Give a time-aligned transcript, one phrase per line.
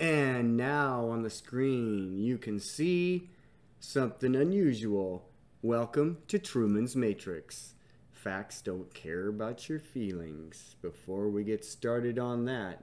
[0.00, 3.28] And now on the screen, you can see
[3.80, 5.28] something unusual.
[5.60, 7.74] Welcome to Truman's Matrix.
[8.10, 10.76] Facts don't care about your feelings.
[10.80, 12.82] Before we get started on that,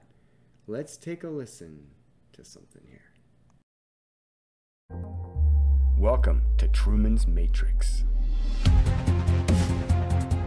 [0.68, 1.88] let's take a listen
[2.34, 3.10] to something here.
[5.98, 8.04] Welcome to Truman's Matrix,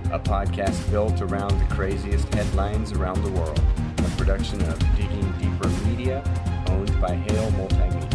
[0.09, 3.61] a podcast built around the craziest headlines around the world,
[3.97, 6.23] a production of Digging Deeper Media,
[7.02, 8.14] by Hale Multimedia.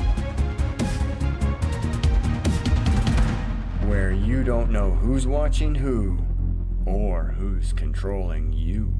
[3.89, 6.21] Where you don't know who's watching who
[6.85, 8.95] or who's controlling you.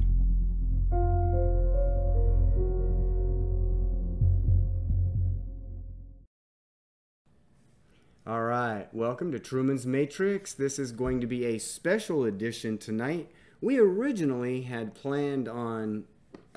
[8.27, 10.53] All right, welcome to Truman's Matrix.
[10.53, 13.31] This is going to be a special edition tonight.
[13.61, 16.03] We originally had planned on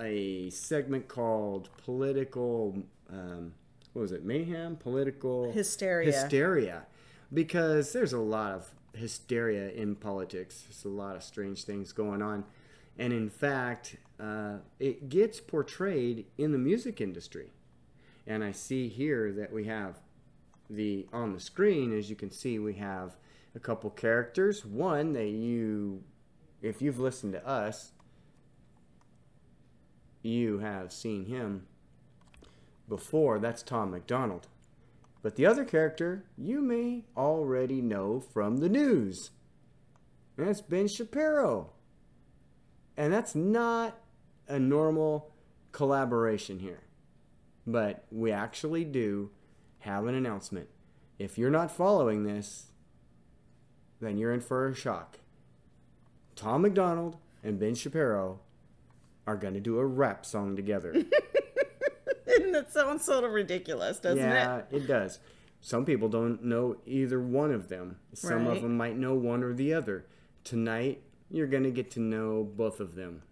[0.01, 2.83] a segment called Political,
[3.13, 3.53] um,
[3.93, 4.77] what was it, Mayhem?
[4.77, 6.13] Political Hysteria.
[6.13, 6.83] Hysteria.
[7.33, 12.23] Because there's a lot of hysteria in politics, there's a lot of strange things going
[12.23, 12.45] on.
[12.99, 17.51] And in fact, uh, it gets portrayed in the music industry.
[18.27, 20.01] And I see here that we have
[20.69, 23.17] the on the screen as you can see we have
[23.57, 26.03] a couple characters one that you
[26.63, 27.91] if you've listened to us
[30.23, 31.67] you have seen him
[32.89, 34.49] before that's tom macdonald
[35.23, 39.31] but the other character you may already know from the news
[40.37, 41.71] that's ben shapiro
[42.97, 43.99] and that's not
[44.49, 45.33] a normal
[45.73, 46.83] collaboration here
[47.67, 49.31] but we actually do
[49.81, 50.69] have an announcement.
[51.19, 52.71] If you're not following this,
[54.01, 55.19] then you're in for a shock.
[56.35, 58.41] Tom MacDonald and Ben Shapiro
[59.31, 60.91] are going to do a rap song together.
[62.27, 64.67] and that sounds sort of ridiculous, doesn't yeah, it?
[64.71, 65.21] Yeah, it does.
[65.61, 68.01] Some people don't know either one of them.
[68.13, 68.57] Some Right.
[68.57, 70.07] of them might know one or the other.
[70.43, 73.23] Tonight, you're going to get to know both of them.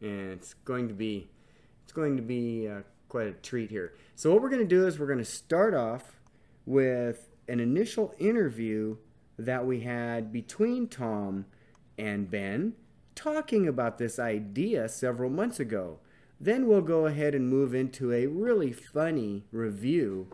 [0.00, 1.28] And it's going to be
[1.84, 3.94] it's going to be uh, quite a treat here.
[4.16, 6.18] So what we're going to do is we're going to start off
[6.64, 8.96] with an initial interview
[9.38, 11.44] that we had between Tom
[11.98, 12.74] and Ben
[13.14, 15.98] talking about this idea several months ago.
[16.40, 20.28] Then we'll go ahead and move into a really funny review,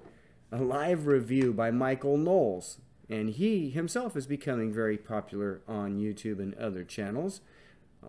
[0.51, 2.79] a live review by Michael Knowles.
[3.11, 7.41] And he himself is becoming very popular on YouTube and other channels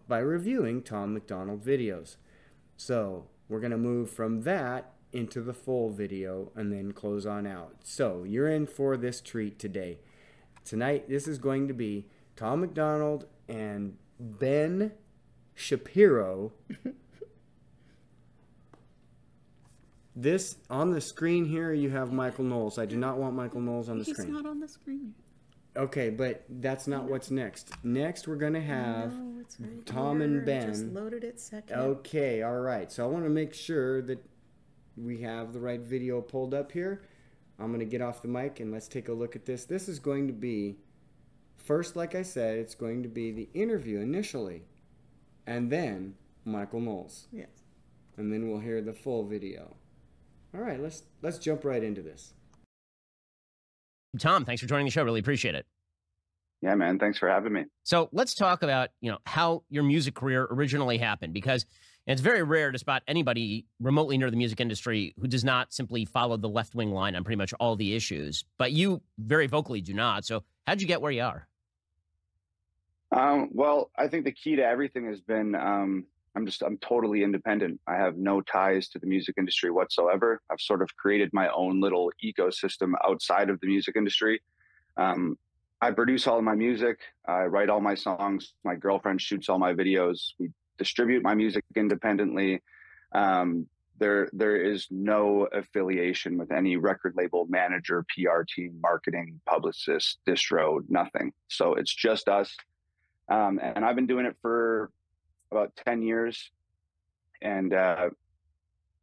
[0.08, 2.18] by reviewing Tom MacDonald videos.
[2.78, 7.48] So we're going to move from that into the full video and then close on
[7.48, 7.76] out.
[7.84, 10.00] So you're in for this treat today.
[10.64, 14.92] Tonight, this is going to be Tom MacDonald and Ben
[15.56, 16.52] Shapiro.
[20.16, 22.78] this on the screen here, you have Michael Knowles.
[22.78, 24.34] I do not want Michael Knowles on the He's screen.
[24.34, 25.14] not on the screen.
[25.78, 27.72] Okay, but that's not what's next.
[27.84, 30.94] Next, we're going to have No, right Tom and I just Ben.
[30.94, 31.78] loaded it second.
[31.80, 32.92] Okay, all right.
[32.92, 34.22] So I want to make sure that
[34.98, 37.04] we have the right video pulled up here.
[37.60, 39.66] I'm going to get off the mic and let's take a look at this.
[39.66, 40.78] This is going to be,
[41.60, 44.64] first, like I said, it's going to be the interview initially,
[45.46, 46.16] and then
[46.46, 47.50] Michael Knowles, Yes.
[48.18, 49.76] and then we'll hear the full video.
[50.56, 52.34] All right, let's let's jump right into this.
[54.18, 55.04] Tom, thanks for joining the show.
[55.04, 55.66] Really appreciate it.
[56.62, 57.00] Yeah, man.
[57.00, 57.66] Thanks for having me.
[57.84, 61.66] So let's talk about you know how your music career originally happened because
[62.08, 66.06] it's very rare to spot anybody remotely near the music industry who does not simply
[66.06, 68.44] follow the left wing line on pretty much all the issues.
[68.58, 70.26] But you very vocally do not.
[70.26, 71.48] So how'd you get where you are?
[73.12, 77.24] Um, well, I think the key to everything has been um, I'm just I'm totally
[77.24, 77.80] independent.
[77.88, 80.42] I have no ties to the music industry whatsoever.
[80.52, 84.42] I've sort of created my own little ecosystem outside of the music industry.
[84.96, 85.40] Um,
[85.82, 87.00] I produce all of my music.
[87.28, 88.54] I write all my songs.
[88.64, 90.34] My girlfriend shoots all my videos.
[90.38, 92.62] We distribute my music independently.
[93.14, 93.66] Um,
[94.00, 100.82] there, there is no affiliation with any record label, manager, PR team, marketing, publicist, distro,
[100.90, 101.34] nothing.
[101.48, 102.56] So it's just us.
[103.30, 104.92] Um, and I've been doing it for
[105.52, 106.52] about 10 years.
[107.42, 108.10] And, uh,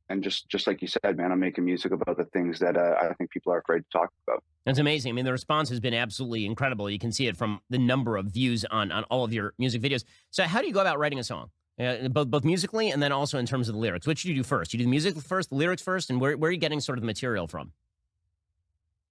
[0.09, 2.95] and just, just like you said, man, I'm making music about the things that uh,
[3.01, 4.43] I think people are afraid to talk about.
[4.65, 5.11] That's amazing.
[5.11, 6.91] I mean, the response has been absolutely incredible.
[6.91, 9.81] You can see it from the number of views on on all of your music
[9.81, 10.05] videos.
[10.31, 13.13] So, how do you go about writing a song, uh, both both musically and then
[13.13, 14.07] also in terms of the lyrics?
[14.07, 14.73] Which do you do first?
[14.73, 16.99] You do the music first, the lyrics first, and where where are you getting sort
[16.99, 17.73] of the material from?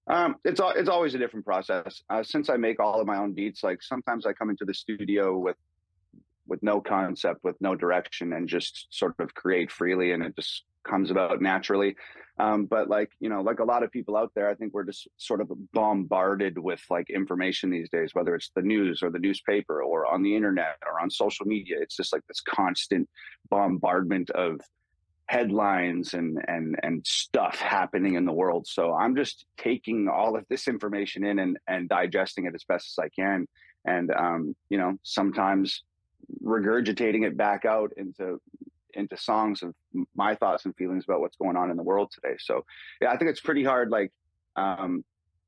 [0.08, 2.02] Um, it's al- it's always a different process.
[2.08, 4.74] Uh, since I make all of my own beats, like sometimes I come into the
[4.74, 5.56] studio with
[6.46, 10.64] with no concept, with no direction, and just sort of create freely, and it just
[10.86, 11.96] comes about naturally.
[12.38, 14.84] Um, but like you know, like a lot of people out there, I think we're
[14.84, 19.18] just sort of bombarded with like information these days, whether it's the news or the
[19.18, 21.76] newspaper or on the internet or on social media.
[21.80, 23.08] It's just like this constant
[23.48, 24.60] bombardment of
[25.28, 28.66] headlines and and and stuff happening in the world.
[28.66, 32.98] So I'm just taking all of this information in and and digesting it as best
[32.98, 33.46] as I can,
[33.86, 35.82] and um, you know, sometimes
[36.42, 38.40] regurgitating it back out into
[38.96, 39.74] into songs of
[40.14, 42.36] my thoughts and feelings about what's going on in the world today.
[42.38, 42.64] So
[43.00, 44.12] yeah, I think it's pretty hard like
[44.56, 45.04] um,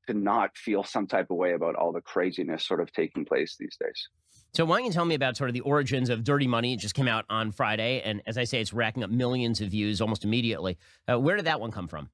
[0.07, 3.55] to not feel some type of way about all the craziness sort of taking place
[3.59, 4.09] these days.
[4.53, 6.73] So why don't you tell me about sort of the origins of Dirty Money?
[6.73, 9.69] It just came out on Friday, and as I say, it's racking up millions of
[9.69, 10.77] views almost immediately.
[11.07, 12.09] Uh, where did that one come from?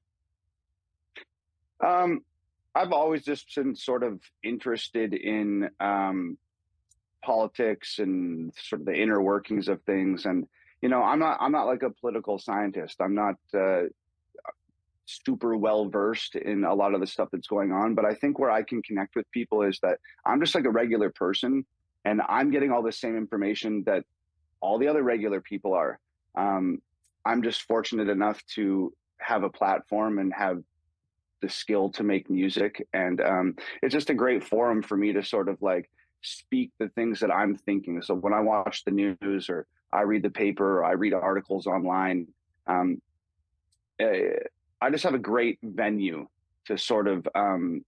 [1.84, 2.20] Um,
[2.74, 6.36] I've always just been sort of interested in um,
[7.24, 10.46] politics and sort of the inner workings of things, and
[10.82, 13.00] you know, I'm not I'm not like a political scientist.
[13.00, 13.84] I'm not uh,
[15.06, 18.38] super well versed in a lot of the stuff that's going on, but I think
[18.38, 21.64] where I can connect with people is that I'm just like a regular person,
[22.04, 24.04] and I'm getting all the same information that
[24.60, 25.98] all the other regular people are.
[26.36, 26.82] Um,
[27.24, 30.62] I'm just fortunate enough to have a platform and have
[31.40, 35.24] the skill to make music, and um, it's just a great forum for me to
[35.24, 35.88] sort of like
[36.22, 38.02] speak the things that I'm thinking.
[38.02, 42.28] So when I watch the news or I read the paper, I read articles online.
[42.66, 43.00] Um,
[43.98, 44.30] eh,
[44.80, 46.28] I just have a great venue
[46.66, 47.84] to sort of um,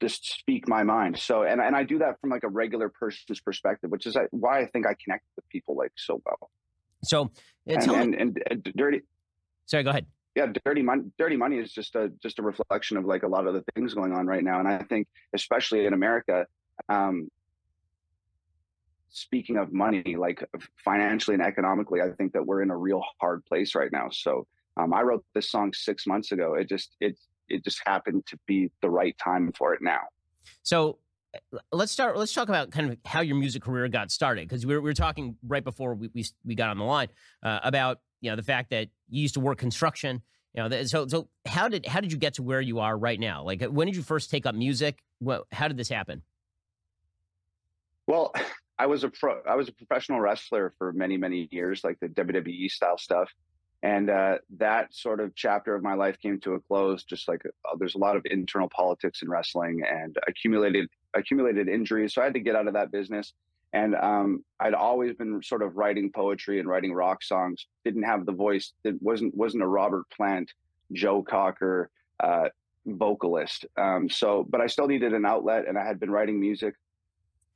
[0.00, 1.18] just speak my mind.
[1.18, 4.60] So, and and I do that from like a regular person's perspective, which is why
[4.60, 6.50] I think I connect with people like so well.
[7.04, 7.30] So,
[7.66, 9.02] and, and, and, and dirty.
[9.66, 10.06] Sorry, go ahead.
[10.34, 11.04] Yeah, dirty money.
[11.18, 13.94] Dirty money is just a just a reflection of like a lot of the things
[13.94, 16.46] going on right now, and I think especially in America,
[16.88, 17.28] um,
[19.10, 20.44] speaking of money, like
[20.84, 24.08] financially and economically, I think that we're in a real hard place right now.
[24.10, 24.46] So
[24.76, 26.54] um, I wrote this song six months ago.
[26.54, 27.16] It just it
[27.48, 30.00] it just happened to be the right time for it now.
[30.62, 30.98] So
[31.72, 32.16] let's start.
[32.16, 34.94] Let's talk about kind of how your music career got started because we, we were,
[34.94, 37.08] talking right before we we, we got on the line
[37.42, 40.22] uh, about you know the fact that you used to work construction.
[40.54, 43.18] You know, so so how did how did you get to where you are right
[43.18, 43.44] now?
[43.44, 44.98] Like when did you first take up music?
[45.20, 46.22] Well, how did this happen?
[48.06, 48.32] Well,
[48.78, 49.40] I was a pro.
[49.48, 53.30] I was a professional wrestler for many, many years, like the WWE style stuff,
[53.82, 57.02] and uh, that sort of chapter of my life came to a close.
[57.04, 62.14] Just like uh, there's a lot of internal politics in wrestling and accumulated accumulated injuries,
[62.14, 63.32] so I had to get out of that business.
[63.72, 67.66] And um, I'd always been sort of writing poetry and writing rock songs.
[67.84, 68.72] Didn't have the voice.
[68.84, 70.52] It wasn't wasn't a Robert Plant,
[70.92, 71.90] Joe Cocker
[72.20, 72.48] uh,
[72.86, 73.66] vocalist.
[73.76, 76.74] Um, so, but I still needed an outlet, and I had been writing music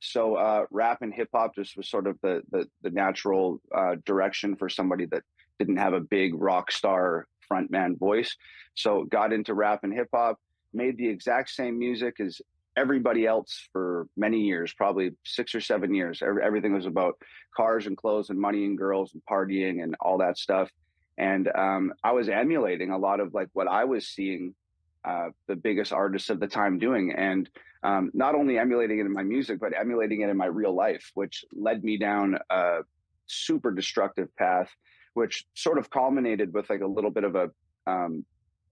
[0.03, 3.95] so uh, rap and hip hop just was sort of the the, the natural uh,
[4.05, 5.23] direction for somebody that
[5.59, 8.35] didn't have a big rock star frontman voice.
[8.75, 10.39] So got into rap and hip hop,
[10.73, 12.41] made the exact same music as
[12.75, 16.21] everybody else for many years, probably six or seven years.
[16.21, 17.15] Everything was about
[17.55, 20.69] cars and clothes and money and girls and partying and all that stuff.
[21.17, 24.55] And um, I was emulating a lot of like what I was seeing
[25.05, 27.13] uh, the biggest artists of the time doing.
[27.13, 27.49] And
[27.83, 31.11] um, not only emulating it in my music, but emulating it in my real life,
[31.13, 32.79] which led me down a
[33.27, 34.69] super destructive path,
[35.13, 37.49] which sort of culminated with like a little bit of a
[37.85, 38.25] um,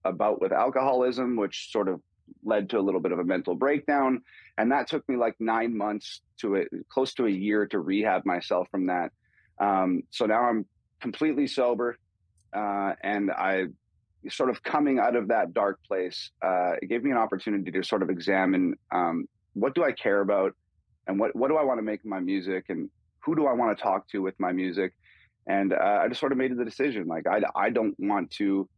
[0.06, 2.02] a bout with alcoholism, which sort of
[2.44, 4.22] led to a little bit of a mental breakdown,
[4.58, 8.26] and that took me like nine months to a, close to a year to rehab
[8.26, 9.12] myself from that.
[9.60, 10.66] Um, so now I'm
[11.02, 11.98] completely sober,
[12.56, 13.66] uh, and I
[14.30, 17.84] sort of coming out of that dark place, uh, it gave me an opportunity to
[17.84, 20.54] sort of examine um, what do I care about
[21.08, 22.90] and what, what do I want to make my music and
[23.24, 24.94] who do I want to talk to with my music.
[25.48, 28.70] And uh, I just sort of made the decision like, I, I don't want to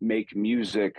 [0.00, 0.96] make music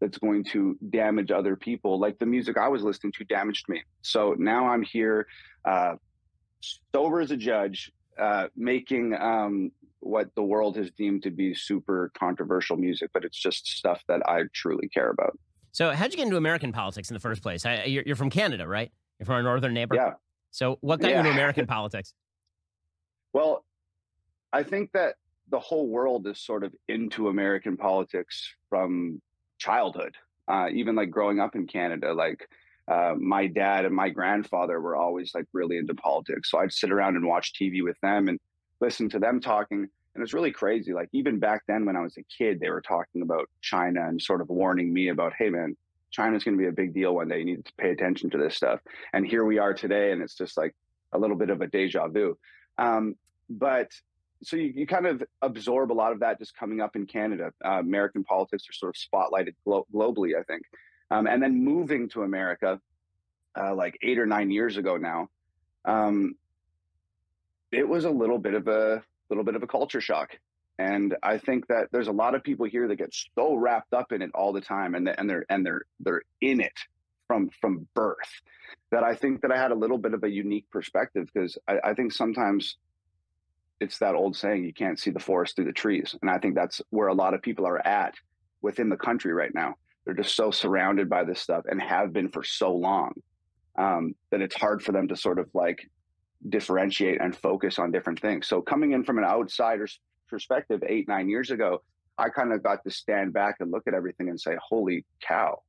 [0.00, 3.82] that's going to damage other people like the music I was listening to damaged me.
[4.02, 5.26] So now I'm here,
[5.64, 5.94] uh,
[6.94, 9.70] sober as a judge, uh, making um,
[10.04, 14.22] what the world has deemed to be super controversial music, but it's just stuff that
[14.28, 15.38] I truly care about.
[15.72, 17.66] So, how'd you get into American politics in the first place?
[17.66, 18.92] I, you're, you're, from Canada, right?
[19.18, 19.96] You're from our northern neighbor.
[19.96, 20.12] Yeah.
[20.50, 21.14] So, what got yeah.
[21.14, 22.14] you into American politics?
[23.32, 23.64] Well,
[24.52, 25.16] I think that
[25.50, 29.20] the whole world is sort of into American politics from
[29.58, 30.14] childhood.
[30.46, 32.46] Uh, even like growing up in Canada, like
[32.86, 36.50] uh, my dad and my grandfather were always like really into politics.
[36.50, 38.38] So I'd sit around and watch TV with them and
[38.80, 39.88] listen to them talking.
[40.14, 40.92] And it's really crazy.
[40.92, 44.20] Like even back then when I was a kid, they were talking about China and
[44.20, 45.76] sort of warning me about, hey man,
[46.10, 47.40] China's going to be a big deal one day.
[47.40, 48.80] You need to pay attention to this stuff.
[49.12, 50.72] And here we are today, and it's just like
[51.12, 52.38] a little bit of a deja vu.
[52.78, 53.16] Um,
[53.50, 53.90] but
[54.42, 57.52] so you, you kind of absorb a lot of that just coming up in Canada.
[57.64, 60.62] Uh, American politics are sort of spotlighted glo- globally, I think.
[61.10, 62.80] Um, and then moving to America,
[63.58, 65.28] uh, like eight or nine years ago now,
[65.84, 66.36] um,
[67.74, 70.38] it was a little bit of a little bit of a culture shock.
[70.78, 74.12] And I think that there's a lot of people here that get so wrapped up
[74.12, 76.78] in it all the time, and and they're and they're they're in it
[77.28, 78.40] from from birth
[78.90, 81.78] that I think that I had a little bit of a unique perspective because I,
[81.84, 82.76] I think sometimes
[83.80, 86.54] it's that old saying you can't see the forest through the trees, and I think
[86.54, 88.14] that's where a lot of people are at
[88.62, 89.74] within the country right now.
[90.04, 93.14] They're just so surrounded by this stuff and have been for so long
[93.76, 95.88] um, that it's hard for them to sort of like
[96.48, 98.46] differentiate and focus on different things.
[98.46, 101.82] So coming in from an outsider's perspective eight, nine years ago,
[102.18, 105.62] I kind of got to stand back and look at everything and say, holy cow,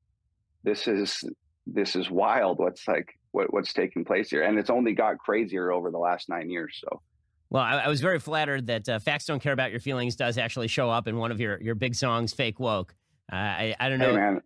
[0.64, 1.24] this is,
[1.66, 2.60] this is wild.
[2.60, 4.44] What's like, what, what's taking place here?
[4.44, 6.80] And it's only got crazier over the last nine years.
[6.84, 7.02] So.
[7.50, 10.38] Well, I, I was very flattered that uh, "Facts Don't Care About Your Feelings" does
[10.38, 12.96] actually show up in one of your your big songs, "Fake Woke."
[13.32, 14.42] Uh, I I don't know, hey, man.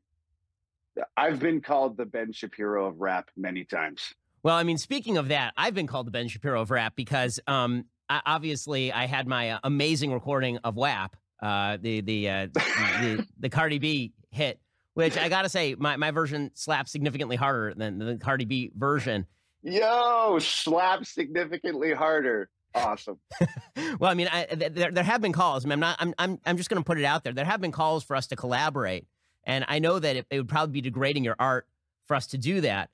[1.16, 4.14] I've been called the Ben Shapiro of rap many times.
[4.43, 7.39] Well, I mean, speaking of that, I've been called the Ben Shapiro of rap because
[7.48, 12.48] um, I, obviously I had my uh, amazing recording of WAP, uh, the the, uh,
[12.53, 14.60] the the Cardi B hit,
[14.93, 19.25] which I gotta say my, my version slaps significantly harder than the Cardi B version.
[19.62, 22.50] Yo, slap significantly harder.
[22.74, 23.19] Awesome.
[24.00, 25.65] well, I mean, I, there there have been calls.
[25.65, 25.98] I mean, I'm not.
[26.00, 27.34] I'm I'm I'm just going to put it out there.
[27.34, 29.05] There have been calls for us to collaborate,
[29.43, 31.67] and I know that it, it would probably be degrading your art
[32.05, 32.89] for us to do that.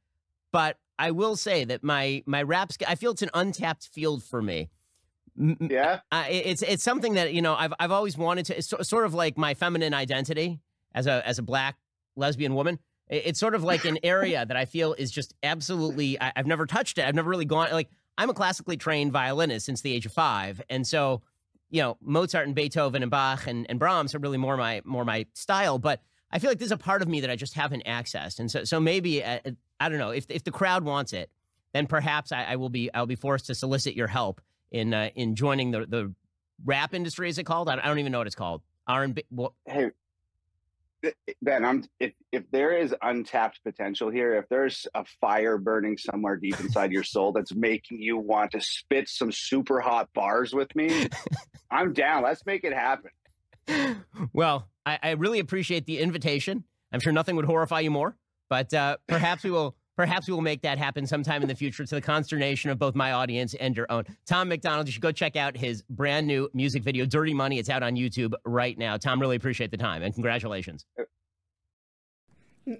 [0.51, 4.41] But I will say that my my rap, I feel it's an untapped field for
[4.41, 4.69] me.
[5.37, 8.57] Yeah, uh, it's it's something that you know I've I've always wanted to.
[8.57, 10.61] It's sort of like my feminine identity
[10.93, 11.77] as a as a black
[12.15, 12.79] lesbian woman.
[13.07, 16.19] It's sort of like an area that I feel is just absolutely.
[16.19, 17.05] I, I've never touched it.
[17.05, 20.61] I've never really gone like I'm a classically trained violinist since the age of five,
[20.69, 21.21] and so
[21.69, 25.03] you know Mozart and Beethoven and Bach and, and Brahms are really more my more
[25.03, 25.77] my style.
[25.77, 26.01] But
[26.36, 28.65] I feel like there's a part of me that I just haven't accessed, and so
[28.65, 31.30] so maybe uh, uh, I don't know if if the crowd wants it,
[31.74, 35.12] then perhaps I, I will be I'll be forced to solicit your help in uh,
[35.15, 36.13] in joining the the
[36.65, 37.30] rap industry.
[37.30, 37.70] Is it called?
[37.70, 38.63] I don't even know what it's called.
[38.86, 39.24] R and B.
[39.65, 39.92] Hey,
[41.42, 46.36] Ben, I'm if if there is untapped potential here, if there's a fire burning somewhere
[46.36, 50.75] deep inside your soul that's making you want to spit some super hot bars with
[50.75, 51.08] me,
[51.72, 52.24] I'm down.
[52.24, 53.12] Let's make it happen.
[54.34, 56.63] Well, I, I really appreciate the invitation.
[56.92, 58.15] I'm sure nothing would horrify you more,
[58.50, 61.86] but uh, perhaps we will Perhaps we will make that happen sometime in the future
[61.86, 64.04] to the consternation of both my audience and your own.
[64.25, 67.60] Tom MacDonald, you should go check out his brand new music video, Dirty Money.
[67.60, 68.98] It's out on YouTube right now.
[68.98, 70.86] Tom, really appreciate the time and congratulations.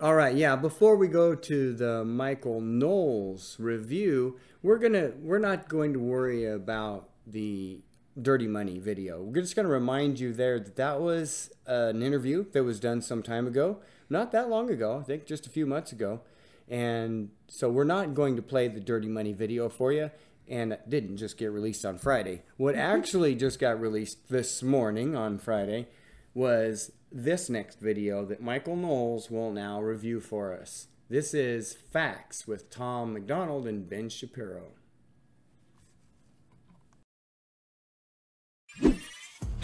[0.02, 0.56] All right, yeah.
[0.56, 6.46] Before we go to the Michael Knowles review, we're gonna we're not going to worry
[6.46, 7.82] about the
[8.22, 9.22] Dirty Money video.
[9.22, 12.80] We're just going to remind you there that that was uh, an interview that was
[12.80, 13.80] done some time ago,
[14.10, 15.00] not that long ago.
[15.00, 16.22] I think just a few months ago.
[16.70, 20.12] And so we're not going to play the Dirty Money video for you.
[20.48, 22.44] And it didn't just get released on Friday.
[22.58, 25.88] What actually just got released this morning on Friday
[26.34, 30.88] was this next video that Michael Knowles will now review for us.
[31.10, 34.72] This is Facts with Tom MacDonald and Ben Shapiro.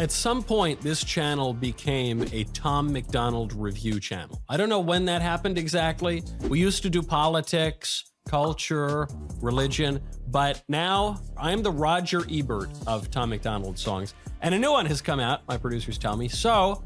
[0.01, 4.41] At some point, this channel became a Tom MacDonald review channel.
[4.49, 6.23] I don't know when that happened exactly.
[6.49, 9.07] We used to do politics, culture,
[9.41, 14.15] religion, but now I'm the Roger Ebert of Tom MacDonald songs.
[14.41, 16.27] And a new one has come out, my producers tell me.
[16.27, 16.83] So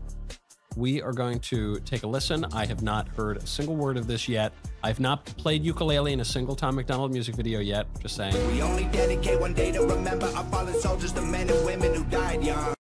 [0.76, 2.44] we are going to take a listen.
[2.52, 4.52] I have not heard a single word of this yet.
[4.84, 7.88] I've not played ukulele in a single Tom MacDonald music video yet.
[8.02, 8.36] Just saying.
[8.52, 12.04] We only dedicate one day to remember our fallen soldiers, the men and women who
[12.04, 12.75] died young.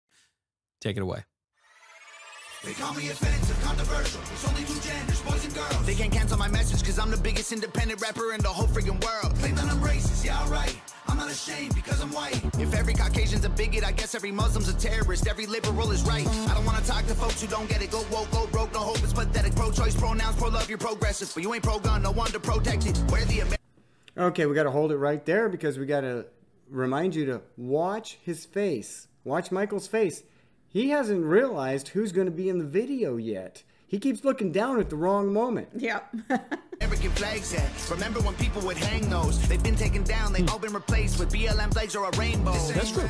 [0.82, 1.24] Take it away.
[2.64, 4.22] They call me offensive, controversial.
[4.22, 5.86] It's only two genders, boys and girls.
[5.86, 9.04] They can't cancel my message because I'm the biggest independent rapper in the whole freaking
[9.04, 9.36] world.
[9.38, 10.80] Claim that I'm racist, yeah, right.
[11.08, 12.40] I'm not ashamed because I'm white.
[12.60, 15.28] If every Caucasian's a bigot, I guess every Muslim's a terrorist.
[15.28, 16.28] Every liberal is right.
[16.28, 17.90] I don't want to talk to folks who don't get it.
[17.90, 19.56] Go woke, go broke, no hope is pathetic.
[19.56, 21.32] Pro-choice, pronouns, pro-love, you're progressive.
[21.34, 22.98] But you ain't pro-gun, no one to protect it.
[23.10, 23.56] Where the Amer
[24.18, 26.28] Okay, we got to hold it right there because we got to
[26.70, 29.08] remind you to watch his face.
[29.24, 30.22] Watch Michael's face
[30.72, 33.64] he hasn't realized who's going to be in the video yet.
[33.88, 35.68] He keeps looking down at the wrong moment.
[35.76, 36.16] Yep.
[36.82, 37.70] American flags at.
[37.92, 39.46] Remember when people would hang those?
[39.50, 42.54] They've been taken down, they've all been replaced with BLM flags or a rainbow.
[42.54, 43.10] That's true.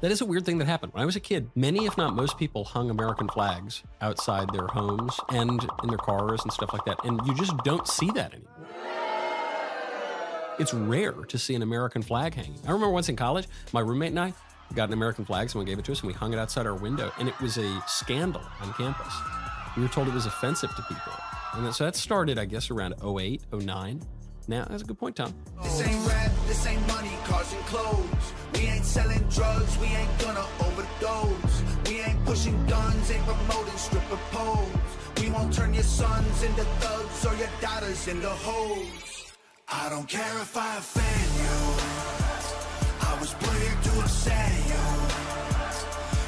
[0.00, 0.92] That is a weird thing that happened.
[0.92, 4.66] When I was a kid, many, if not most people, hung American flags outside their
[4.66, 7.04] homes and in their cars and stuff like that.
[7.04, 8.48] And you just don't see that anymore.
[10.58, 12.58] It's rare to see an American flag hanging.
[12.64, 14.34] I remember once in college, my roommate and I,
[14.72, 15.50] got an American flag.
[15.50, 17.12] Someone gave it to us, and we hung it outside our window.
[17.18, 19.12] And it was a scandal on campus.
[19.76, 21.12] We were told it was offensive to people.
[21.54, 24.02] And so that started, I guess, around 08, 09.
[24.48, 25.34] Now, that's a good point, Tom.
[25.62, 28.32] This ain't rap, this ain't money, cars and clothes.
[28.54, 31.62] We ain't selling drugs, we ain't gonna overdose.
[31.86, 34.68] We ain't pushing guns, ain't promoting stripper poles.
[35.20, 39.32] We won't turn your sons into thugs or your daughters into hoes.
[39.68, 41.91] I don't care if I offend you.
[43.22, 44.82] I was put here to upset you.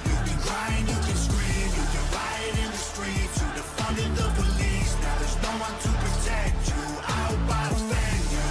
[0.06, 4.28] You can cry you can scream, you can riot in the streets, you defunded the
[4.38, 4.94] police.
[5.02, 6.82] Now there's no one to protect you.
[7.02, 8.50] I hope I offend you.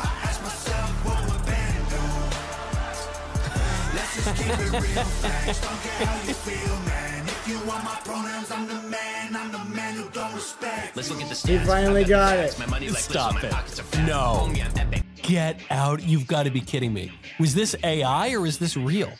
[0.00, 2.04] I ask myself what would Ben do?
[3.92, 5.60] Let's just keep it real facts.
[5.60, 7.20] Don't care how you feel, man.
[7.28, 9.36] If you want my pronouns, I'm the man.
[9.36, 10.96] I'm the man who don't respect.
[10.96, 12.54] Let's look at the He finally got it.
[12.54, 12.58] facts.
[12.58, 13.42] My money like Stop it.
[13.42, 14.08] My pockets are fat.
[14.08, 14.48] No.
[15.30, 15.68] Homie, I'm epic.
[15.68, 16.02] Get out.
[16.02, 17.12] You've got to be kidding me.
[17.38, 19.12] Was this AI or is this real?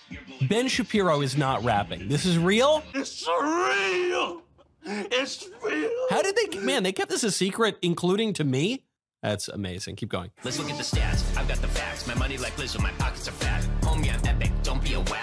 [0.49, 2.09] Ben Shapiro is not rapping.
[2.09, 2.83] This is real?
[2.95, 4.43] It's real.
[4.85, 5.91] It's real.
[6.11, 8.85] How did they, man, they kept this a secret, including to me?
[9.23, 9.97] That's amazing.
[9.97, 10.31] Keep going.
[10.45, 11.37] Let's look at the stats.
[11.37, 12.07] I've got the facts.
[12.07, 13.63] My money like Lizzo, my pockets are fat.
[13.83, 14.51] Homie, I'm epic.
[14.63, 15.20] Don't be a whack.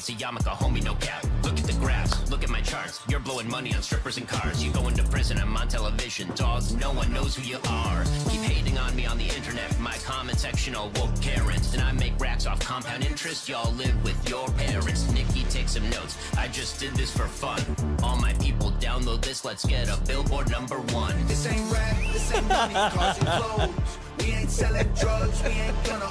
[0.00, 1.26] Dog, it's a yarmulke, homie, no cap.
[1.42, 2.30] Look at the graphs.
[2.30, 3.00] Look at my charts.
[3.08, 4.64] You're blowing money on strippers and cars.
[4.64, 6.30] You go into prison, I'm on television.
[6.34, 8.04] Dogs, no one knows who you are.
[8.28, 9.78] Keep hating on me on the internet.
[9.78, 11.74] My comment section all woke Karens.
[11.74, 13.48] And I make racks off compound interest.
[13.48, 15.10] Y'all live with your parents.
[15.12, 16.16] Nicki, take some notes.
[16.36, 17.60] I just did this for fun.
[18.02, 19.44] All my people download this.
[19.44, 21.14] Let's get a billboard number one.
[21.26, 21.96] This ain't rap.
[22.12, 23.98] This ain't money, cars and clothes.
[24.18, 25.42] We ain't selling drugs.
[25.42, 26.10] We ain't gonna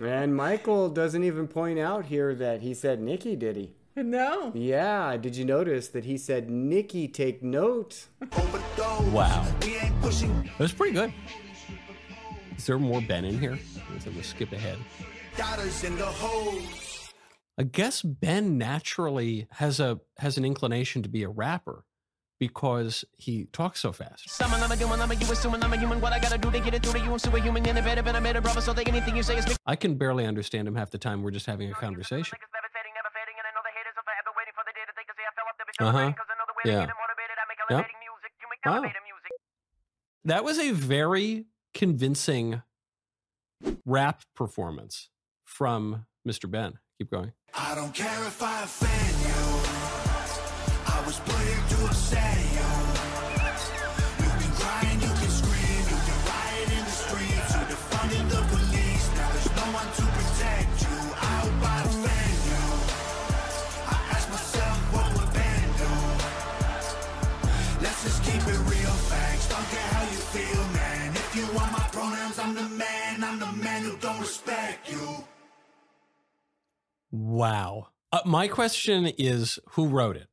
[0.00, 3.72] And Michael doesn't even point out here that he said Nicki, did he?
[3.96, 4.52] No.
[4.54, 8.06] Yeah, did you notice that he said Nicki take note?
[9.12, 9.46] Wow.
[9.62, 11.12] We That was pretty good.
[12.56, 13.58] Is there more Ben in here?
[13.76, 14.78] I'm going to skip ahead.
[15.36, 17.10] daughters into hoes.
[17.58, 21.84] I guess Ben naturally has a has an inclination to be a rapper
[22.38, 24.28] because he talks so fast.
[24.30, 26.00] Summon, I'm a human, I'm a you assuming I'm a human.
[26.00, 27.12] What I gotta do to get it through to you?
[27.12, 29.76] I'm superhuman, innovative, and I made a brother, so take anything you say is I
[29.76, 31.22] can barely understand him half the time.
[31.22, 32.38] We're just having a conversation.
[35.80, 36.12] Uh-huh.
[36.64, 36.86] Yeah.
[37.70, 37.86] Yep.
[38.66, 38.82] Wow.
[40.24, 42.62] That was a very convincing
[43.86, 45.08] rap performance
[45.44, 46.50] from Mr.
[46.50, 46.78] Ben.
[46.98, 47.32] Keep going.
[47.54, 49.77] I don't care if I offend you.
[51.18, 52.70] I was put here to upset you.
[54.22, 55.82] You can cry and you can scream.
[55.90, 57.50] You can riot in the streets.
[57.54, 59.06] You defunded the police.
[59.18, 60.98] Now there's no one to protect you.
[61.18, 62.64] I hope I offend you.
[63.90, 65.90] I ask myself what would Ben do?
[67.82, 69.48] Let's just keep it real facts.
[69.48, 71.10] Don't care how you feel, man.
[71.16, 73.24] If you want my pronouns, I'm the man.
[73.24, 75.24] I'm the man who don't respect you.
[77.10, 77.88] Wow.
[78.12, 80.28] Uh, my question is who wrote it?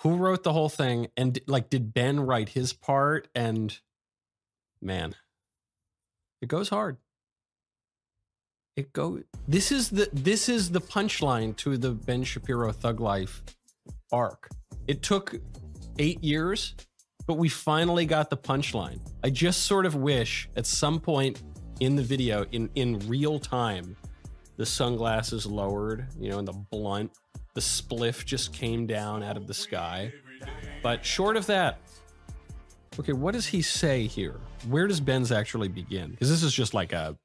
[0.00, 1.08] Who wrote the whole thing?
[1.16, 3.28] And like, did Ben write his part?
[3.34, 3.78] And
[4.80, 5.14] man,
[6.40, 6.98] it goes hard.
[8.76, 9.22] It go.
[9.48, 13.42] This is the this is the punchline to the Ben Shapiro Thug Life
[14.12, 14.50] arc.
[14.86, 15.34] It took
[15.98, 16.74] eight years,
[17.26, 19.00] but we finally got the punchline.
[19.24, 21.42] I just sort of wish at some point
[21.80, 23.96] in the video, in in real time,
[24.56, 27.12] the sunglasses lowered, you know, and the blunt,
[27.56, 30.12] the spliff just came down out of the sky.
[30.82, 31.78] But short of that,
[33.00, 34.36] okay, what does he say here?
[34.68, 36.10] Where does Ben's actually begin?
[36.10, 37.16] Because this is just like a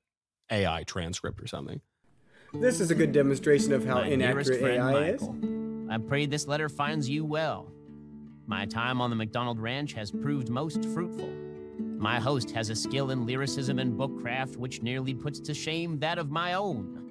[0.49, 1.81] AI transcript or something.
[2.53, 5.29] This is a good demonstration of how My inaccurate friend AI is.
[5.89, 7.69] I pray this letter finds you well.
[8.47, 11.29] My time on the MacDonald Ranch has proved most fruitful.
[11.97, 16.17] My host has a skill in lyricism and bookcraft which nearly puts to shame that
[16.17, 17.10] of my own.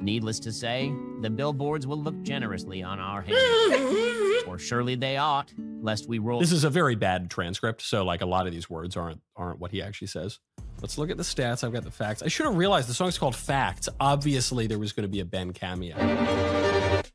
[0.00, 4.42] Needless to say, the billboards will look generously on our hands.
[4.46, 6.40] or surely they ought, lest we roll.
[6.40, 9.58] This is a very bad transcript, so like a lot of these words aren't aren't
[9.58, 10.38] what he actually says.
[10.80, 11.64] Let's look at the stats.
[11.64, 12.22] I've got the facts.
[12.22, 13.88] I should have realized the song's called Facts.
[13.98, 15.96] Obviously, there was going to be a Ben cameo.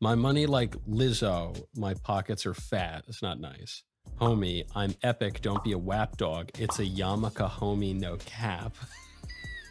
[0.01, 1.63] My money like Lizzo.
[1.77, 3.05] My pockets are fat.
[3.07, 3.83] It's not nice.
[4.19, 5.41] Homie, I'm epic.
[5.41, 6.49] Don't be a whap dog.
[6.59, 8.75] It's a yarmulke, homie, no cap.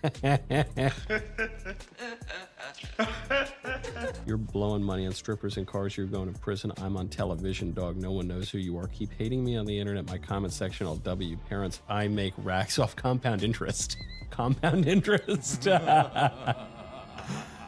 [4.27, 5.97] You're blowing money on strippers and cars.
[5.97, 6.73] You're going to prison.
[6.81, 7.97] I'm on television, dog.
[7.97, 8.89] No one knows who you are.
[8.89, 10.09] Keep hating me on the internet.
[10.09, 11.37] My comment section, I'll W.
[11.49, 13.97] Parents, I make racks off compound interest.
[14.31, 15.63] Compound interest.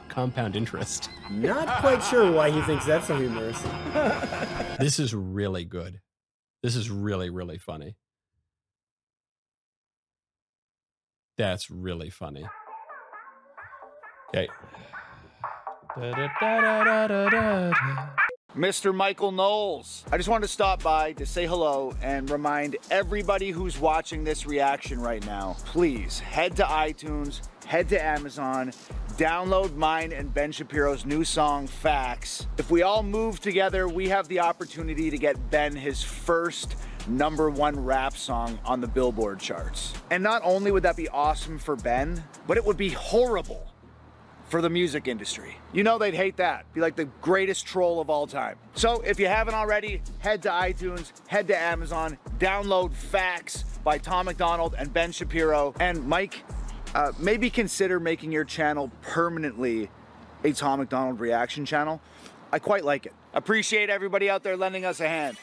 [0.09, 1.11] compound interest.
[1.31, 3.63] Not quite sure why he thinks that's so humorous.
[4.79, 6.01] This is really good.
[6.63, 7.97] This is really, really funny.
[11.37, 12.45] That's really funny.
[14.29, 14.49] Okay.
[18.57, 18.95] Mr.
[18.95, 20.05] Michael Knowles.
[20.13, 24.47] I just wanted to stop by to say hello and remind everybody who's watching this
[24.47, 28.73] reaction right now please head to iTunes, head to Amazon,
[29.17, 32.47] download mine and Ben Shapiro's new song, Facts.
[32.59, 37.51] If we all move together, we have the opportunity to get Ben his first number
[37.51, 39.93] one rap song on the Billboard charts.
[40.11, 43.67] And not only would that be awesome for Ben, but it would be horrible
[44.49, 45.57] for the music industry.
[45.73, 46.73] You know they'd hate that.
[46.75, 48.57] Be like the greatest troll of all time.
[48.75, 54.27] So if you haven't already, head to iTunes, head to Amazon, download Facts by Tom
[54.27, 55.75] MacDonald and Ben Shapiro.
[55.81, 56.45] And Mike,
[56.95, 59.91] uh, maybe consider making your channel permanently
[60.45, 62.01] a Tom MacDonald reaction channel.
[62.53, 63.15] I quite like it.
[63.33, 65.37] Appreciate everybody out there lending us a hand.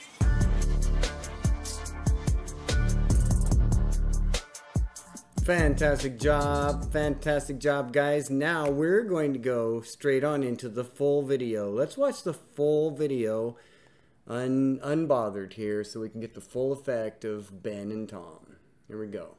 [5.46, 6.92] Fantastic job.
[6.92, 8.30] Fantastic job, guys.
[8.30, 11.72] Now we're going to go straight on into the full video.
[11.72, 13.58] Let's watch the full video
[14.28, 18.56] un- unbothered here so we can get the full effect of Ben and Tom.
[18.88, 19.36] Here we go.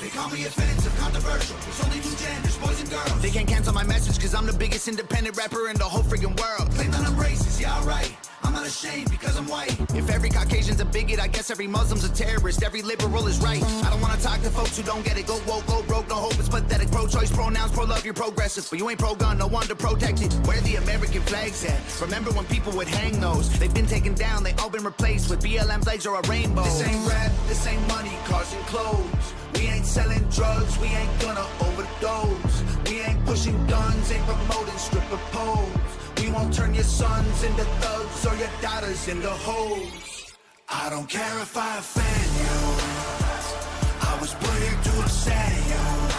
[0.00, 1.56] They call me offensive, controversial.
[1.58, 3.22] It's only two genders, boys and girls.
[3.22, 6.38] They can't cancel my message cause I'm the biggest independent rapper in the whole freaking
[6.40, 6.72] world.
[6.72, 8.16] Claim that I'm racist, yeah, alright.
[8.52, 9.72] I'm not ashamed because I'm white.
[9.94, 12.62] If every Caucasian's a bigot, I guess every Muslim's a terrorist.
[12.62, 13.64] Every liberal is right.
[13.64, 15.26] I don't wanna talk to folks who don't get it.
[15.26, 16.38] Go woke, go broke, no hope.
[16.38, 16.90] It's pathetic.
[16.90, 18.68] Pro choice, pronouns, pro love, you're progressive.
[18.68, 20.34] But you ain't pro gun, no one to protect it.
[20.46, 21.80] Where the American flags at?
[22.02, 23.48] Remember when people would hang those?
[23.58, 26.64] They've been taken down, they all been replaced with BLM flags or a rainbow.
[26.64, 29.32] This ain't rap, this ain't money, cars and clothes.
[29.54, 32.62] We ain't selling drugs, we ain't gonna overdose.
[32.84, 36.01] We ain't pushing guns, ain't promoting stripper poles.
[36.22, 40.32] We won't turn your sons into thugs or your daughters into hoes.
[40.68, 44.08] I don't care if I offend you.
[44.08, 46.11] I was put here to upset you.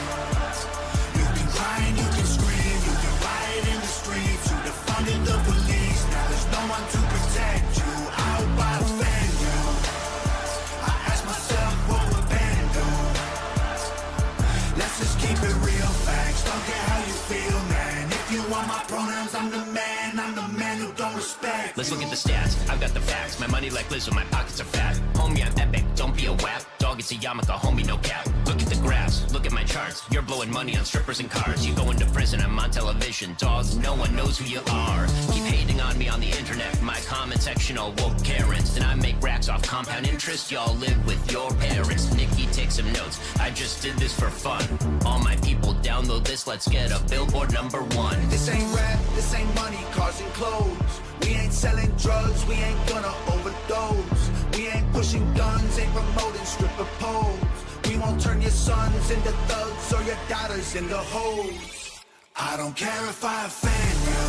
[23.94, 24.96] Money my pockets are fat.
[25.14, 25.86] Homie, I'm epic.
[25.96, 26.64] Don't be a wap.
[26.80, 28.26] Dog, it's a yarmulke, homie, no cap.
[28.48, 29.32] Look at the graphs.
[29.32, 30.02] Look at my charts.
[30.10, 31.64] You're blowing money on strippers and cars.
[31.64, 33.36] You go to prison, I'm on television.
[33.38, 35.06] Dogs, no one knows who you are.
[35.32, 36.82] Keep hating on me on the internet.
[36.82, 38.74] My comment section all woke Karens.
[38.74, 40.52] Then I make racks off compound interest.
[40.52, 42.12] Y'all live with your parents.
[42.16, 43.20] Nicki, take some notes.
[43.40, 44.64] I just did this for fun.
[45.06, 46.48] All my people download this.
[46.48, 48.18] Let's get a billboard number one.
[48.30, 51.13] This ain't rap, this ain't money, cars and clothes.
[51.24, 54.30] We ain't selling drugs, we ain't gonna overdose.
[54.58, 57.40] We ain't pushing guns, ain't promoting stripper poles.
[57.88, 62.04] We won't turn your sons into thugs or your daughters into hoes.
[62.36, 64.26] I don't care if I offend you.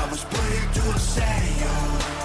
[0.00, 2.15] I was put here to upset you.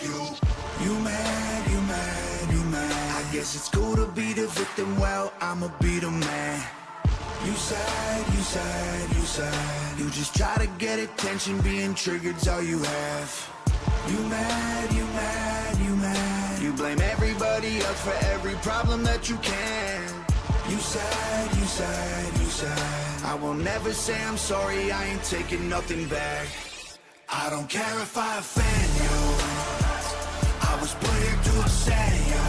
[0.00, 0.36] You.
[0.84, 3.24] You mad, you mad, you mad.
[3.26, 4.98] I guess it's cool to be the victim.
[4.98, 6.60] Well, I'ma be the man.
[7.44, 9.98] You sad, you sad, you sad.
[9.98, 13.50] You just try to get attention, being triggered's all you have.
[14.08, 16.62] You mad, you mad, you mad.
[16.62, 20.02] You blame everybody else for every problem that you can.
[20.70, 23.24] You sad, you sad, you sad.
[23.24, 26.46] I will never say I'm sorry, I ain't taking nothing back.
[27.28, 28.83] I don't care if I offend.
[30.74, 32.44] I was put here to upset you.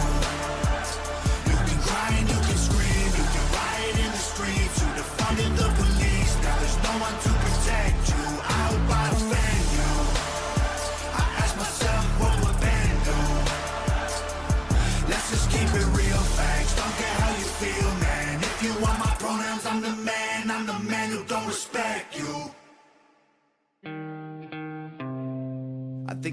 [1.46, 5.52] You can cry and you can scream, you can riot in the streets, you defunded
[5.54, 6.34] the police.
[6.42, 8.26] Now there's no one to protect you.
[8.50, 9.92] I hope I offend you.
[11.22, 13.18] I ask myself what would Ben do?
[15.06, 16.74] Let's just keep it real facts.
[16.74, 18.42] Don't care how you feel, man.
[18.42, 20.50] If you want my pronouns, I'm the man.
[20.50, 22.50] I'm the man who don't respect you.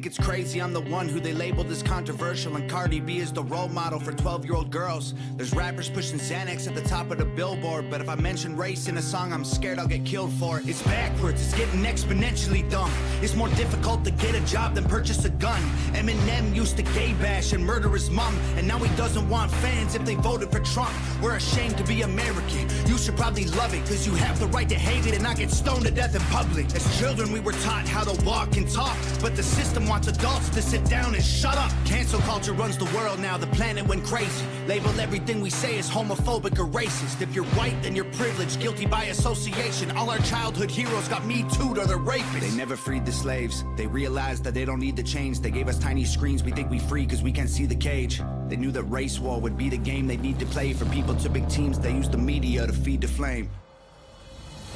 [0.04, 3.32] Think it's crazy I'm the one who they labeled as controversial and Cardi B is
[3.32, 5.13] the role model for 12 year old girls.
[5.38, 8.89] There's rappers pushing Xanax at the top of the billboard, but if I mention race
[8.89, 10.68] in a song, I'm scared I'll get killed for it.
[10.68, 12.92] It's backwards, it's getting exponentially dumb.
[13.22, 15.62] It's more difficult to get a job than purchase a gun.
[15.94, 19.96] Eminem used to gay bash and murder his mom, and now he doesn't want fans
[19.96, 20.92] if they voted for Trump.
[21.22, 22.68] We're ashamed to be American.
[22.88, 25.38] You should probably love it, cause you have the right to hate it and not
[25.38, 26.66] get stoned to death in public.
[26.76, 30.49] As children, we were taught how to walk and talk, but the system wants adults
[30.49, 31.71] to sit down and shut up.
[31.86, 34.43] Cancel culture runs the world now, the planet went crazy.
[34.65, 37.21] Label everything we say as homophobic or racist.
[37.21, 39.91] If you're white, then you're privileged, guilty by association.
[39.91, 42.39] All our childhood heroes got me too or they're rapists.
[42.39, 43.63] They never freed the slaves.
[43.75, 45.39] They realized that they don't need the chains.
[45.39, 48.19] They gave us tiny screens, we think we free because we can't see the cage.
[48.47, 50.73] They knew that race war would be the game they need to play.
[50.73, 53.47] For people to big teams, they use the media to feed the flame.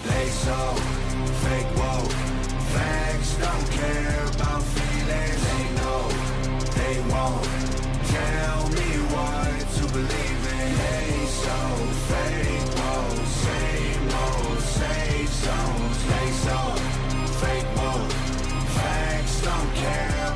[0.03, 0.75] They so
[1.43, 2.11] fake woke.
[2.69, 5.41] Facts don't care about feelings.
[5.47, 6.09] They know
[6.79, 7.45] they won't
[8.07, 10.69] tell me what to believe in.
[10.83, 11.59] They so
[12.79, 13.27] woke.
[13.27, 15.99] Same old safe zones.
[16.11, 16.59] They so
[17.41, 18.11] fake woke.
[18.77, 20.26] Facts don't care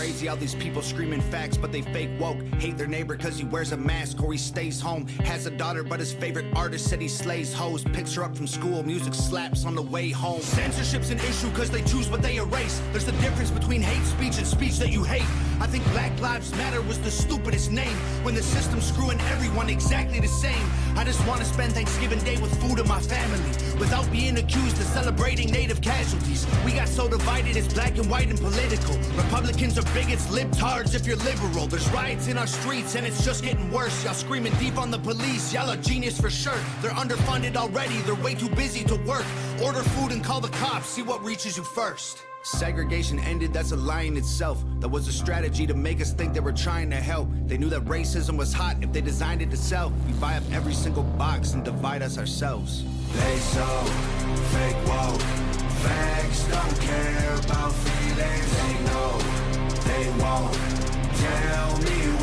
[0.00, 2.42] crazy how these people screaming facts, but they fake woke.
[2.54, 5.06] Hate their neighbor cause he wears a mask or he stays home.
[5.26, 7.84] Has a daughter, but his favorite artist said he slays hoes.
[7.84, 10.40] Picks her up from school, music slaps on the way home.
[10.40, 12.80] Censorship's an issue cause they choose what they erase.
[12.92, 15.49] There's a difference between hate speech and speech that you hate.
[15.60, 20.18] I think Black Lives Matter was the stupidest name when the system's screwing everyone exactly
[20.18, 20.66] the same.
[20.96, 24.78] I just want to spend Thanksgiving Day with food and my family without being accused
[24.78, 26.46] of celebrating native casualties.
[26.64, 28.96] We got so divided, it's black and white and political.
[29.22, 31.66] Republicans are bigots, libtards if you're liberal.
[31.66, 34.02] There's riots in our streets and it's just getting worse.
[34.02, 36.58] Y'all screaming deep on the police, y'all are genius for sure.
[36.80, 39.26] They're underfunded already, they're way too busy to work.
[39.62, 42.24] Order food and call the cops, see what reaches you first.
[42.42, 44.64] Segregation ended, that's a lie in itself.
[44.78, 47.28] That was a strategy to make us think they were trying to help.
[47.46, 49.92] They knew that racism was hot if they designed it to sell.
[50.06, 52.82] We buy up every single box and divide us ourselves.
[53.12, 53.66] They so
[54.54, 55.20] fake woke.
[55.82, 58.56] Facts don't care about feelings.
[58.56, 59.18] They know
[59.84, 60.54] they won't
[61.16, 62.19] tell me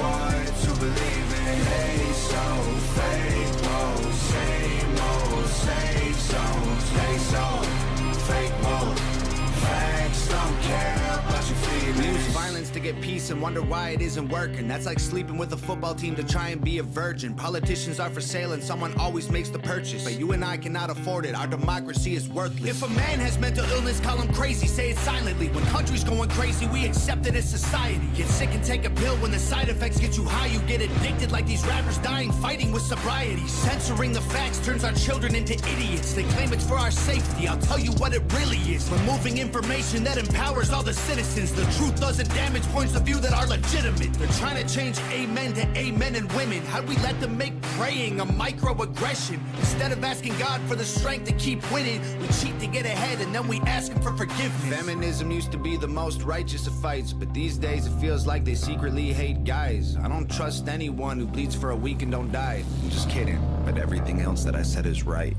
[12.93, 14.65] get peace and wonder why it isn't working.
[14.65, 17.33] That's like sleeping with a football team to try and be a virgin.
[17.33, 20.05] Politicians are for sale and someone always makes the purchase.
[20.05, 21.35] But you and I cannot afford it.
[21.35, 22.69] Our democracy is worthless.
[22.69, 24.67] If a man has mental illness, call him crazy.
[24.67, 25.49] Say it silently.
[25.49, 28.07] When country's going crazy, we accept it as society.
[28.15, 30.47] Get sick and take a pill when the side effects get you high.
[30.47, 33.45] You get addicted like these rappers dying fighting with sobriety.
[33.47, 36.13] Censoring the facts turns our children into idiots.
[36.13, 37.49] They claim it's for our safety.
[37.49, 38.89] I'll tell you what it really is.
[38.89, 41.51] Removing information that empowers all the citizens.
[41.51, 44.13] The truth doesn't damage points of view that are legitimate.
[44.13, 46.63] They're trying to change amen to amen and women.
[46.67, 49.39] How'd we let them make praying a microaggression?
[49.57, 53.19] Instead of asking God for the strength to keep winning, we cheat to get ahead
[53.19, 54.69] and then we ask Him for forgiveness.
[54.69, 58.45] Feminism used to be the most righteous of fights, but these days it feels like
[58.45, 59.97] they secretly hate guys.
[59.97, 62.63] I don't trust anyone who bleeds for a week and don't die.
[62.83, 65.35] I'm just kidding, but everything else that I said is right.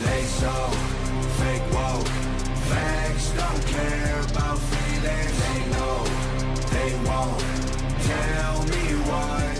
[0.00, 0.50] They so
[1.38, 2.95] fake woke.
[3.16, 5.38] Facts don't care about feelings.
[5.40, 6.04] They know
[6.70, 7.40] they won't
[8.04, 9.55] tell me what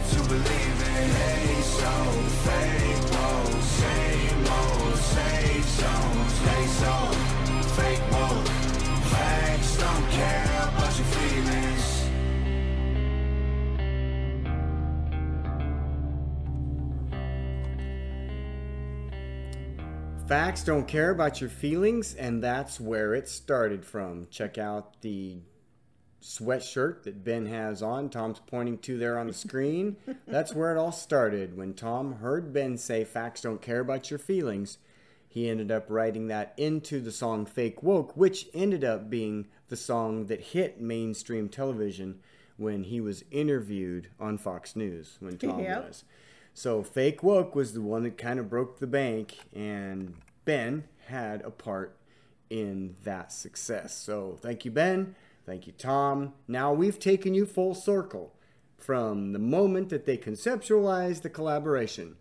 [20.28, 24.26] Facts don't care about your feelings, and that's where it started from.
[24.28, 25.38] Check out the
[26.20, 28.10] sweatshirt that Ben has on.
[28.10, 29.96] Tom's pointing to there on the screen.
[30.26, 31.56] That's where it all started.
[31.56, 34.78] When Tom heard Ben say, Facts don't care about your feelings,
[35.28, 39.76] he ended up writing that into the song Fake Woke, which ended up being the
[39.76, 42.18] song that hit mainstream television
[42.56, 45.86] when he was interviewed on Fox News, when Tom Yep.
[45.86, 46.04] was.
[46.56, 50.14] So Fake Woke was the one that kind of broke the bank, and
[50.46, 51.98] Ben had a part
[52.48, 53.94] in that success.
[53.94, 55.14] So thank you, Ben.
[55.44, 56.32] Thank you, Tom.
[56.48, 58.32] Now we've taken you full circle
[58.78, 62.16] from the moment that they conceptualized the collaboration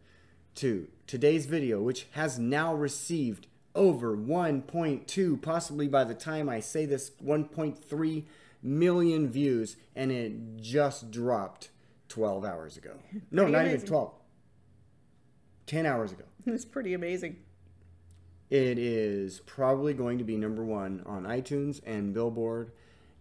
[0.56, 6.86] to today's video, which has now received over 1.2, possibly by the time I say
[6.86, 8.24] this, 1.3
[8.62, 11.70] million views, and it just dropped
[12.10, 12.96] 12 hours ago.
[13.32, 14.14] No, Pretty not even 12.
[15.66, 16.24] 10 hours ago.
[16.48, 17.38] It's pretty amazing.
[18.52, 22.72] It is probably going to be number one on iTunes and Billboard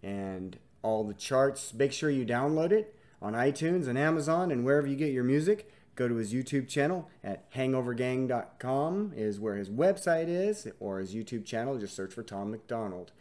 [0.02, 1.72] and all the charts.
[1.72, 5.70] Make sure you download it on iTunes and Amazon and wherever you get your music.
[5.96, 11.44] Go to his YouTube channel at hangovergang.com is where his website is, or his YouTube
[11.46, 11.78] channel.
[11.78, 13.12] Just search for Tom MacDonald.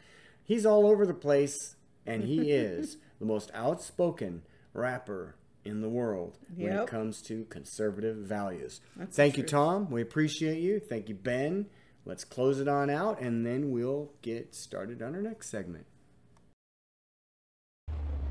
[0.44, 4.42] He's all over the place, and he is the most outspoken
[4.74, 8.82] rapper in the world when it comes to conservative values.
[8.96, 9.44] That's Thank you.
[9.44, 9.90] Tom.
[9.90, 10.80] We appreciate you.
[10.80, 11.68] Thank you, Ben.
[12.06, 15.86] Let's close it on out, and then we'll get started on our next segment.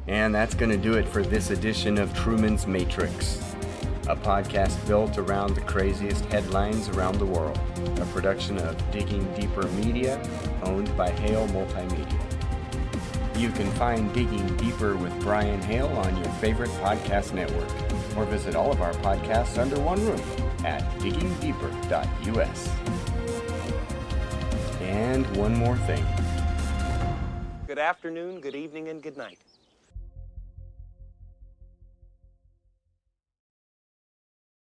[0.07, 3.38] And that's going to do it for this edition of Truman's Matrix,
[4.09, 7.59] a podcast built around the craziest headlines around the world,
[7.99, 10.21] a production of Digging Deeper Media,
[10.64, 12.02] owned by Hale Multimedia.
[13.37, 17.68] You can find Digging Deeper with Brian Hale on your favorite podcast network,
[18.16, 22.68] or visit all of our podcasts under one roof at diggingdeeper.us.
[24.81, 26.05] And one more thing.
[27.66, 29.38] Good afternoon, good evening, and good night.